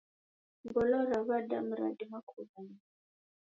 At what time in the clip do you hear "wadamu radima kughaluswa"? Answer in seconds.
1.27-2.83